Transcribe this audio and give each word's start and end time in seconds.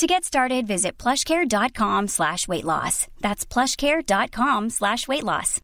To 0.00 0.06
get 0.06 0.24
started, 0.24 0.66
visit 0.66 0.96
plushcare.com 0.96 2.08
slash 2.08 2.48
weight 2.48 2.64
loss. 2.64 3.06
That's 3.20 3.44
plushcare.com 3.44 4.70
slash 4.70 5.06
weight 5.06 5.24
loss. 5.24 5.60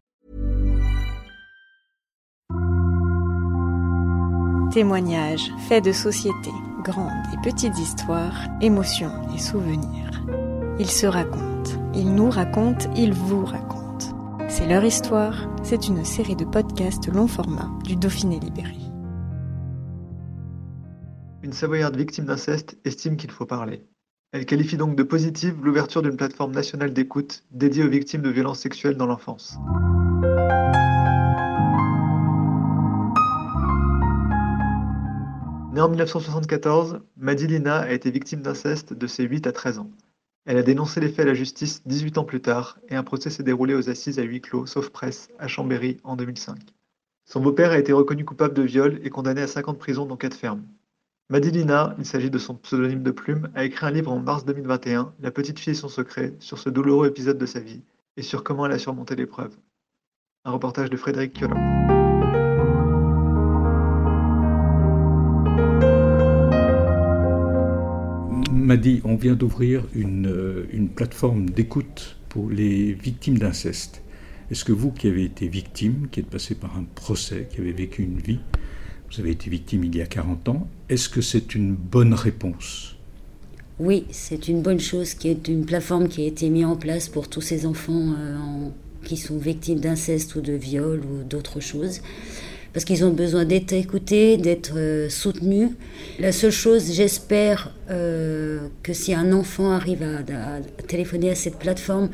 Témoignages, 4.74 5.50
faits 5.70 5.82
de 5.82 5.92
société, 5.92 6.50
grandes 6.84 7.12
et 7.32 7.42
petites 7.42 7.78
histoires, 7.78 8.36
émotions 8.60 9.10
et 9.34 9.38
souvenirs. 9.38 10.22
Ils 10.78 10.90
se 10.90 11.06
racontent, 11.06 11.70
ils 11.94 12.14
nous 12.14 12.28
racontent, 12.28 12.92
ils 12.94 13.14
vous 13.14 13.46
racontent. 13.46 14.12
C'est 14.50 14.66
leur 14.66 14.84
histoire, 14.84 15.48
c'est 15.62 15.88
une 15.88 16.04
série 16.04 16.36
de 16.36 16.44
podcasts 16.44 17.08
long 17.08 17.26
format 17.26 17.70
du 17.84 17.96
Dauphiné 17.96 18.38
Libéré. 18.38 18.76
Une 21.42 21.54
Savoyarde 21.54 21.96
victime 21.96 22.26
d'inceste 22.26 22.76
estime 22.84 23.16
qu'il 23.16 23.30
faut 23.30 23.46
parler. 23.46 23.86
Elle 24.32 24.44
qualifie 24.44 24.76
donc 24.76 24.96
de 24.96 25.02
positive 25.02 25.56
l'ouverture 25.62 26.02
d'une 26.02 26.16
plateforme 26.16 26.52
nationale 26.52 26.92
d'écoute 26.92 27.44
dédiée 27.52 27.84
aux 27.84 27.88
victimes 27.88 28.22
de 28.22 28.30
violences 28.30 28.60
sexuelles 28.60 28.96
dans 28.96 29.06
l'enfance. 29.06 29.56
Née 35.72 35.80
en 35.80 35.88
1974, 35.88 37.00
Madilina 37.16 37.80
a 37.80 37.92
été 37.92 38.10
victime 38.10 38.40
d'inceste 38.40 38.94
de 38.94 39.06
ses 39.06 39.24
8 39.24 39.46
à 39.46 39.52
13 39.52 39.78
ans. 39.78 39.90
Elle 40.46 40.56
a 40.58 40.62
dénoncé 40.62 41.00
les 41.00 41.08
faits 41.08 41.26
à 41.26 41.28
la 41.28 41.34
justice 41.34 41.82
18 41.86 42.18
ans 42.18 42.24
plus 42.24 42.40
tard 42.40 42.78
et 42.88 42.96
un 42.96 43.02
procès 43.02 43.30
s'est 43.30 43.42
déroulé 43.42 43.74
aux 43.74 43.90
assises 43.90 44.18
à 44.18 44.22
huis 44.22 44.40
clos, 44.40 44.66
sauf 44.66 44.90
presse, 44.90 45.28
à 45.38 45.48
Chambéry 45.48 45.98
en 46.02 46.16
2005. 46.16 46.56
Son 47.24 47.40
beau-père 47.40 47.72
a 47.72 47.78
été 47.78 47.92
reconnu 47.92 48.24
coupable 48.24 48.54
de 48.54 48.62
viol 48.62 49.00
et 49.02 49.10
condamné 49.10 49.42
à 49.42 49.46
5 49.46 49.68
ans 49.68 49.72
de 49.72 49.78
prison 49.78 50.06
dont 50.06 50.16
4 50.16 50.34
fermes. 50.34 50.62
Madilina, 51.28 51.96
il 51.98 52.04
s'agit 52.04 52.30
de 52.30 52.38
son 52.38 52.54
pseudonyme 52.54 53.02
de 53.02 53.10
plume, 53.10 53.50
a 53.56 53.64
écrit 53.64 53.84
un 53.84 53.90
livre 53.90 54.12
en 54.12 54.20
mars 54.20 54.44
2021, 54.44 55.12
La 55.18 55.32
petite 55.32 55.58
fille 55.58 55.72
et 55.72 55.74
son 55.74 55.88
secret, 55.88 56.34
sur 56.38 56.56
ce 56.56 56.70
douloureux 56.70 57.08
épisode 57.08 57.36
de 57.36 57.46
sa 57.46 57.58
vie 57.58 57.82
et 58.16 58.22
sur 58.22 58.44
comment 58.44 58.64
elle 58.64 58.70
a 58.70 58.78
surmonté 58.78 59.16
l'épreuve. 59.16 59.56
Un 60.44 60.52
reportage 60.52 60.88
de 60.88 60.96
Frédéric 60.96 61.32
Kiolin. 61.32 61.56
Madi, 68.52 69.00
on 69.04 69.16
vient 69.16 69.34
d'ouvrir 69.34 69.82
euh, 69.96 70.66
une 70.70 70.88
plateforme 70.90 71.50
d'écoute 71.50 72.20
pour 72.28 72.50
les 72.50 72.92
victimes 72.92 73.38
d'inceste. 73.38 74.00
Est-ce 74.52 74.64
que 74.64 74.70
vous 74.70 74.92
qui 74.92 75.08
avez 75.08 75.24
été 75.24 75.48
victime, 75.48 76.06
qui 76.08 76.20
êtes 76.20 76.30
passé 76.30 76.54
par 76.54 76.76
un 76.76 76.84
procès, 76.84 77.48
qui 77.50 77.60
avez 77.60 77.72
vécu 77.72 78.04
une 78.04 78.18
vie, 78.18 78.38
vous 79.10 79.20
avez 79.20 79.30
été 79.30 79.50
victime 79.50 79.84
il 79.84 79.96
y 79.96 80.02
a 80.02 80.06
40 80.06 80.48
ans. 80.48 80.68
Est-ce 80.88 81.08
que 81.08 81.20
c'est 81.20 81.54
une 81.54 81.74
bonne 81.74 82.14
réponse? 82.14 82.96
Oui, 83.78 84.06
c'est 84.10 84.48
une 84.48 84.62
bonne 84.62 84.80
chose 84.80 85.14
qui 85.14 85.28
est 85.28 85.48
une 85.48 85.66
plateforme 85.66 86.08
qui 86.08 86.22
a 86.22 86.26
été 86.26 86.48
mise 86.48 86.64
en 86.64 86.76
place 86.76 87.08
pour 87.08 87.28
tous 87.28 87.42
ces 87.42 87.66
enfants 87.66 88.14
euh, 88.18 88.36
qui 89.04 89.18
sont 89.18 89.36
victimes 89.36 89.80
d'inceste 89.80 90.34
ou 90.34 90.40
de 90.40 90.54
viol 90.54 91.00
ou 91.00 91.22
d'autres 91.22 91.60
choses. 91.60 92.00
Parce 92.72 92.84
qu'ils 92.84 93.04
ont 93.04 93.12
besoin 93.12 93.44
d'être 93.44 93.72
écoutés, 93.72 94.38
d'être 94.38 94.76
euh, 94.76 95.10
soutenus. 95.10 95.70
La 96.18 96.32
seule 96.32 96.50
chose, 96.50 96.90
j'espère 96.92 97.74
euh, 97.90 98.68
que 98.82 98.94
si 98.94 99.14
un 99.14 99.32
enfant 99.32 99.72
arrive 99.72 100.02
à 100.02 100.60
téléphoner 100.86 101.30
à 101.30 101.34
cette 101.34 101.58
plateforme, 101.58 102.08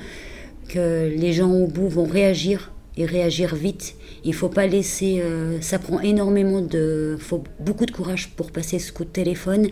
que 0.68 1.12
les 1.16 1.32
gens 1.32 1.50
au 1.50 1.68
bout 1.68 1.88
vont 1.88 2.06
réagir 2.06 2.71
et 2.96 3.06
réagir 3.06 3.54
vite. 3.54 3.94
Il 4.24 4.34
faut 4.34 4.48
pas 4.48 4.66
laisser. 4.66 5.20
euh, 5.20 5.60
ça 5.60 5.78
prend 5.78 6.00
énormément 6.00 6.60
de. 6.60 7.16
faut 7.18 7.42
beaucoup 7.60 7.86
de 7.86 7.90
courage 7.90 8.30
pour 8.36 8.50
passer 8.50 8.78
ce 8.78 8.92
coup 8.92 9.04
de 9.04 9.10
téléphone 9.10 9.68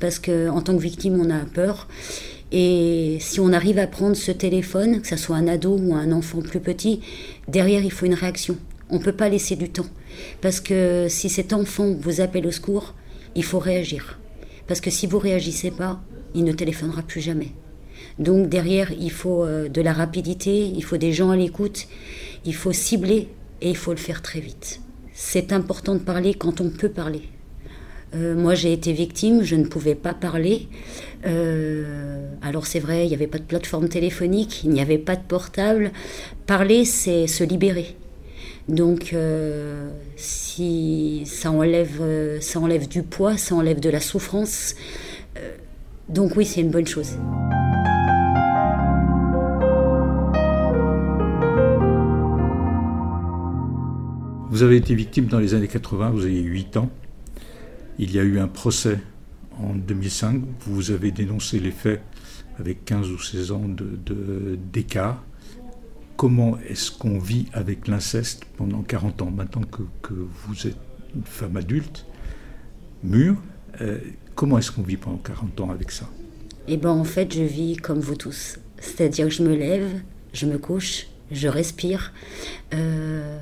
parce 0.00 0.18
que 0.18 0.48
en 0.48 0.62
tant 0.62 0.74
que 0.74 0.82
victime, 0.82 1.20
on 1.20 1.30
a 1.30 1.44
peur. 1.44 1.86
Et 2.52 3.18
si 3.20 3.38
on 3.38 3.52
arrive 3.52 3.78
à 3.78 3.86
prendre 3.86 4.16
ce 4.16 4.32
téléphone, 4.32 5.00
que 5.00 5.06
ce 5.06 5.16
soit 5.16 5.36
un 5.36 5.46
ado 5.46 5.76
ou 5.78 5.94
un 5.94 6.10
enfant 6.10 6.40
plus 6.40 6.58
petit, 6.58 7.00
derrière 7.46 7.84
il 7.84 7.92
faut 7.92 8.06
une 8.06 8.14
réaction. 8.14 8.56
On 8.88 8.98
ne 8.98 9.04
peut 9.04 9.12
pas 9.12 9.28
laisser 9.28 9.54
du 9.54 9.68
temps. 9.68 9.86
Parce 10.40 10.58
que 10.60 11.06
si 11.08 11.28
cet 11.28 11.52
enfant 11.52 11.94
vous 12.00 12.20
appelle 12.20 12.46
au 12.46 12.50
secours, 12.50 12.94
il 13.36 13.44
faut 13.44 13.60
réagir. 13.60 14.18
Parce 14.66 14.80
que 14.80 14.90
si 14.90 15.06
vous 15.06 15.20
réagissez 15.20 15.70
pas, 15.70 16.00
il 16.34 16.42
ne 16.42 16.52
téléphonera 16.52 17.02
plus 17.02 17.20
jamais. 17.20 17.52
Donc 18.18 18.48
derrière, 18.48 18.90
il 18.92 19.12
faut 19.12 19.44
euh, 19.44 19.68
de 19.68 19.80
la 19.80 19.92
rapidité, 19.92 20.66
il 20.66 20.82
faut 20.82 20.96
des 20.96 21.12
gens 21.12 21.30
à 21.30 21.36
l'écoute, 21.36 21.86
il 22.44 22.54
faut 22.54 22.72
cibler 22.72 23.28
et 23.60 23.70
il 23.70 23.76
faut 23.76 23.92
le 23.92 23.98
faire 23.98 24.22
très 24.22 24.40
vite. 24.40 24.80
C'est 25.12 25.52
important 25.52 25.94
de 25.94 26.00
parler 26.00 26.34
quand 26.34 26.60
on 26.60 26.70
peut 26.70 26.88
parler. 26.88 27.22
Euh, 28.14 28.34
moi, 28.34 28.54
j'ai 28.54 28.72
été 28.72 28.92
victime, 28.92 29.42
je 29.42 29.54
ne 29.54 29.64
pouvais 29.64 29.94
pas 29.94 30.14
parler. 30.14 30.68
Euh, 31.26 32.26
alors 32.42 32.66
c'est 32.66 32.80
vrai, 32.80 33.04
il 33.06 33.08
n'y 33.08 33.14
avait 33.14 33.26
pas 33.26 33.38
de 33.38 33.44
plateforme 33.44 33.88
téléphonique, 33.88 34.64
il 34.64 34.70
n'y 34.70 34.80
avait 34.80 34.98
pas 34.98 35.16
de 35.16 35.22
portable. 35.22 35.92
Parler, 36.46 36.84
c'est 36.84 37.26
se 37.26 37.44
libérer. 37.44 37.96
Donc, 38.68 39.12
euh, 39.12 39.90
si 40.16 41.22
ça 41.26 41.50
enlève, 41.50 42.02
ça 42.40 42.60
enlève 42.60 42.88
du 42.88 43.02
poids, 43.02 43.36
ça 43.36 43.54
enlève 43.54 43.80
de 43.80 43.90
la 43.90 44.00
souffrance. 44.00 44.74
Donc 46.08 46.36
oui, 46.36 46.44
c'est 46.44 46.60
une 46.60 46.70
bonne 46.70 46.86
chose. 46.86 47.16
Vous 54.60 54.66
avez 54.66 54.76
été 54.76 54.94
victime 54.94 55.24
dans 55.24 55.38
les 55.38 55.54
années 55.54 55.68
80, 55.68 56.10
vous 56.10 56.24
avez 56.26 56.38
8 56.42 56.76
ans. 56.76 56.90
Il 57.98 58.12
y 58.14 58.18
a 58.18 58.22
eu 58.22 58.38
un 58.38 58.46
procès 58.46 58.98
en 59.58 59.72
2005. 59.74 60.42
Vous 60.66 60.90
avez 60.90 61.12
dénoncé 61.12 61.58
les 61.58 61.70
faits 61.70 62.02
avec 62.58 62.84
15 62.84 63.08
ou 63.10 63.18
16 63.18 63.52
ans 63.52 63.64
de- 63.66 63.98
de- 64.04 64.58
d'écart. 64.70 65.24
Comment 66.18 66.58
est-ce 66.68 66.90
qu'on 66.90 67.18
vit 67.18 67.46
avec 67.54 67.88
l'inceste 67.88 68.42
pendant 68.58 68.82
40 68.82 69.22
ans 69.22 69.30
Maintenant 69.30 69.62
que, 69.62 70.12
vous 70.12 70.66
êtes 70.66 70.76
une 71.16 71.24
femme 71.24 71.56
adulte, 71.56 72.04
mûre, 73.02 73.36
euh, 73.80 73.96
comment 74.34 74.58
est-ce 74.58 74.72
qu'on 74.72 74.82
vit 74.82 74.98
pendant 74.98 75.16
40 75.16 75.58
ans 75.62 75.70
avec 75.70 75.90
ça? 75.90 76.06
Et 76.68 76.76
ben 76.76 76.90
en 76.90 77.04
fait, 77.04 77.32
je 77.34 77.44
vis 77.44 77.76
comme 77.78 78.00
vous 78.00 78.14
tous. 78.14 78.58
C'est-à-dire 78.78 79.24
que 79.28 79.32
je 79.32 79.42
me 79.42 79.56
lève, 79.56 79.88
je 80.34 80.44
me 80.44 80.58
couche, 80.58 81.06
je 81.32 81.48
respire. 81.48 82.12
euh, 82.74 83.38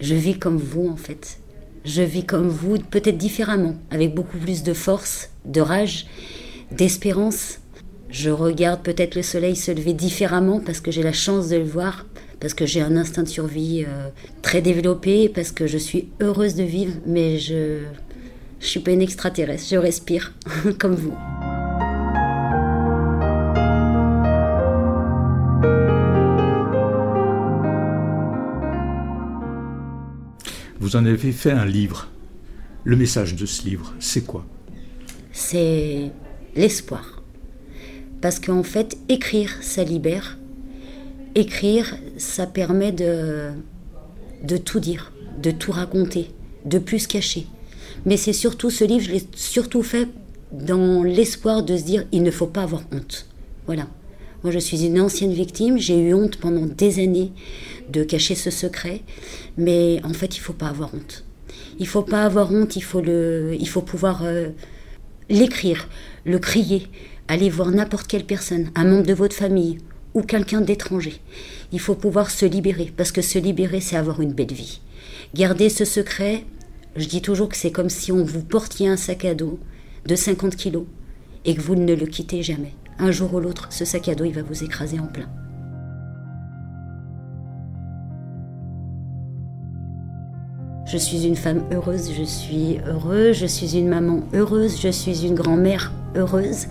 je 0.00 0.14
vis 0.14 0.38
comme 0.38 0.56
vous 0.56 0.88
en 0.88 0.96
fait. 0.96 1.38
Je 1.84 2.02
vis 2.02 2.24
comme 2.24 2.48
vous, 2.48 2.78
peut-être 2.78 3.16
différemment, 3.16 3.74
avec 3.90 4.14
beaucoup 4.14 4.36
plus 4.36 4.62
de 4.62 4.74
force, 4.74 5.30
de 5.46 5.60
rage, 5.60 6.06
d'espérance. 6.70 7.58
Je 8.10 8.28
regarde 8.30 8.82
peut-être 8.82 9.14
le 9.14 9.22
soleil 9.22 9.56
se 9.56 9.70
lever 9.70 9.94
différemment 9.94 10.60
parce 10.60 10.80
que 10.80 10.90
j'ai 10.90 11.02
la 11.02 11.12
chance 11.12 11.48
de 11.48 11.56
le 11.56 11.64
voir, 11.64 12.04
parce 12.38 12.52
que 12.52 12.66
j'ai 12.66 12.82
un 12.82 12.96
instinct 12.96 13.22
de 13.22 13.28
survie 13.28 13.84
euh, 13.86 14.08
très 14.42 14.60
développé, 14.60 15.28
parce 15.28 15.52
que 15.52 15.66
je 15.66 15.78
suis 15.78 16.08
heureuse 16.20 16.54
de 16.54 16.64
vivre, 16.64 16.94
mais 17.06 17.38
je 17.38 17.78
je 18.60 18.66
suis 18.66 18.80
pas 18.80 18.90
une 18.90 19.00
extraterrestre, 19.00 19.68
je 19.70 19.76
respire 19.76 20.34
comme 20.78 20.94
vous. 20.94 21.14
Vous 30.90 30.96
en 30.96 31.06
avez 31.06 31.30
fait 31.30 31.52
un 31.52 31.66
livre. 31.66 32.08
Le 32.82 32.96
message 32.96 33.36
de 33.36 33.46
ce 33.46 33.64
livre, 33.64 33.94
c'est 34.00 34.26
quoi? 34.26 34.44
C'est 35.30 36.10
l'espoir. 36.56 37.22
Parce 38.20 38.40
qu'en 38.40 38.64
fait, 38.64 38.98
écrire, 39.08 39.56
ça 39.60 39.84
libère. 39.84 40.36
Écrire, 41.36 41.96
ça 42.16 42.48
permet 42.48 42.90
de, 42.90 43.50
de 44.42 44.56
tout 44.56 44.80
dire, 44.80 45.12
de 45.40 45.52
tout 45.52 45.70
raconter, 45.70 46.32
de 46.64 46.80
plus 46.80 46.98
se 46.98 47.08
cacher. 47.08 47.46
Mais 48.04 48.16
c'est 48.16 48.32
surtout 48.32 48.70
ce 48.70 48.82
livre, 48.82 49.04
je 49.04 49.12
l'ai 49.12 49.22
surtout 49.36 49.84
fait 49.84 50.08
dans 50.50 51.04
l'espoir 51.04 51.62
de 51.62 51.76
se 51.76 51.84
dire, 51.84 52.04
il 52.10 52.24
ne 52.24 52.32
faut 52.32 52.48
pas 52.48 52.64
avoir 52.64 52.82
honte. 52.90 53.28
Voilà. 53.66 53.86
Moi, 54.42 54.52
je 54.52 54.58
suis 54.58 54.86
une 54.86 54.98
ancienne 54.98 55.32
victime, 55.34 55.78
j'ai 55.78 55.98
eu 55.98 56.14
honte 56.14 56.38
pendant 56.38 56.64
des 56.64 57.02
années 57.02 57.32
de 57.90 58.02
cacher 58.04 58.34
ce 58.34 58.50
secret, 58.50 59.02
mais 59.58 60.00
en 60.02 60.14
fait, 60.14 60.36
il 60.36 60.40
faut 60.40 60.54
pas 60.54 60.68
avoir 60.68 60.94
honte. 60.94 61.24
Il 61.78 61.86
faut 61.86 62.02
pas 62.02 62.24
avoir 62.24 62.50
honte, 62.50 62.76
il 62.76 62.82
faut, 62.82 63.02
le, 63.02 63.54
il 63.58 63.68
faut 63.68 63.82
pouvoir 63.82 64.22
euh, 64.24 64.48
l'écrire, 65.28 65.88
le 66.24 66.38
crier, 66.38 66.86
aller 67.28 67.50
voir 67.50 67.70
n'importe 67.70 68.06
quelle 68.06 68.24
personne, 68.24 68.70
un 68.74 68.84
membre 68.84 69.06
de 69.06 69.12
votre 69.14 69.36
famille 69.36 69.78
ou 70.14 70.22
quelqu'un 70.22 70.62
d'étranger. 70.62 71.20
Il 71.72 71.80
faut 71.80 71.94
pouvoir 71.94 72.30
se 72.30 72.46
libérer, 72.46 72.90
parce 72.96 73.12
que 73.12 73.22
se 73.22 73.38
libérer, 73.38 73.80
c'est 73.80 73.96
avoir 73.96 74.22
une 74.22 74.32
belle 74.32 74.52
vie. 74.52 74.80
Garder 75.34 75.68
ce 75.68 75.84
secret, 75.84 76.44
je 76.96 77.06
dis 77.06 77.20
toujours 77.20 77.50
que 77.50 77.56
c'est 77.56 77.70
comme 77.70 77.90
si 77.90 78.10
on 78.10 78.24
vous 78.24 78.42
portiez 78.42 78.88
un 78.88 78.96
sac 78.96 79.26
à 79.26 79.34
dos 79.34 79.58
de 80.06 80.16
50 80.16 80.56
kilos 80.56 80.86
et 81.44 81.54
que 81.54 81.60
vous 81.60 81.76
ne 81.76 81.94
le 81.94 82.06
quittez 82.06 82.42
jamais. 82.42 82.72
Un 83.02 83.12
jour 83.12 83.32
ou 83.32 83.40
l'autre, 83.40 83.68
ce 83.70 83.86
sac 83.86 84.08
à 84.08 84.14
dos, 84.14 84.24
il 84.24 84.34
va 84.34 84.42
vous 84.42 84.62
écraser 84.62 85.00
en 85.00 85.06
plein. 85.06 85.24
Je 90.84 90.98
suis 90.98 91.26
une 91.26 91.36
femme 91.36 91.62
heureuse, 91.72 92.12
je 92.12 92.24
suis 92.24 92.78
heureuse, 92.86 93.36
je 93.36 93.46
suis 93.46 93.78
une 93.78 93.88
maman 93.88 94.20
heureuse, 94.34 94.78
je 94.78 94.88
suis 94.88 95.24
une 95.26 95.34
grand-mère 95.34 95.92
heureuse 96.14 96.66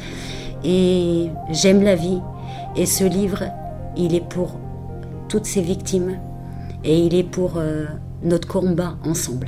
et 0.63 1.29
j'aime 1.49 1.81
la 1.81 1.95
vie. 1.95 2.19
Et 2.75 2.85
ce 2.85 3.05
livre, 3.05 3.45
il 3.97 4.13
est 4.13 4.27
pour 4.27 4.59
toutes 5.29 5.45
ces 5.45 5.61
victimes 5.61 6.19
et 6.83 6.99
il 6.99 7.15
est 7.15 7.23
pour 7.23 7.53
euh, 7.57 7.85
notre 8.21 8.47
combat 8.47 8.97
ensemble. 9.03 9.47